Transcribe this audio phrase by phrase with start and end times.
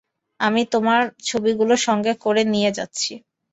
[0.39, 3.11] আমি তোমার ছবিগুলি সঙ্গে করে নিয়ে যাচ্ছি।